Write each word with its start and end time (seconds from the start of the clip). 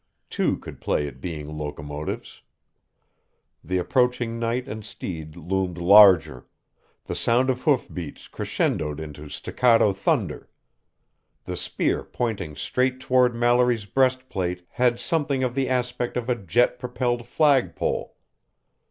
Two 0.31 0.57
could 0.57 0.81
play 0.81 1.07
at 1.07 1.21
being 1.21 1.55
locomotives. 1.59 2.41
The 3.63 3.77
approaching 3.77 4.39
knight 4.39 4.67
and 4.67 4.83
steed 4.83 5.35
loomed 5.35 5.77
larger; 5.77 6.47
the 7.05 7.13
sound 7.13 7.51
of 7.51 7.61
hoofbeats 7.61 8.27
crescendoed 8.27 8.99
into 8.99 9.29
staccato 9.29 9.93
thunder. 9.93 10.49
The 11.43 11.55
spear 11.55 12.03
pointing 12.03 12.55
straight 12.55 12.99
toward 12.99 13.35
Mallory's 13.35 13.85
breastplate 13.85 14.65
had 14.71 14.99
something 14.99 15.43
of 15.43 15.53
the 15.53 15.69
aspect 15.69 16.17
of 16.17 16.31
a 16.31 16.35
jet 16.35 16.79
propelled 16.79 17.27
flagpole. 17.27 18.15